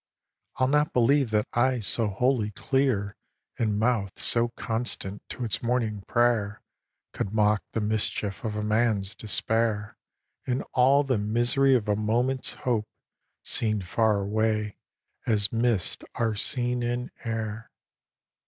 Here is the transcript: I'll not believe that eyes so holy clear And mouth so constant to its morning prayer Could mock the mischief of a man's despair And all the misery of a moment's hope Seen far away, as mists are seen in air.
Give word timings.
I'll 0.55 0.67
not 0.67 0.93
believe 0.93 1.29
that 1.29 1.47
eyes 1.53 1.85
so 1.85 2.07
holy 2.07 2.49
clear 2.49 3.15
And 3.59 3.77
mouth 3.77 4.19
so 4.19 4.47
constant 4.57 5.21
to 5.29 5.45
its 5.45 5.61
morning 5.61 6.01
prayer 6.07 6.63
Could 7.13 7.35
mock 7.35 7.61
the 7.73 7.81
mischief 7.81 8.43
of 8.43 8.55
a 8.55 8.63
man's 8.63 9.13
despair 9.13 9.95
And 10.47 10.63
all 10.73 11.03
the 11.03 11.19
misery 11.19 11.75
of 11.75 11.87
a 11.87 11.95
moment's 11.95 12.53
hope 12.65 12.87
Seen 13.43 13.83
far 13.83 14.21
away, 14.21 14.75
as 15.27 15.51
mists 15.51 16.03
are 16.15 16.33
seen 16.35 16.81
in 16.81 17.11
air. 17.23 17.69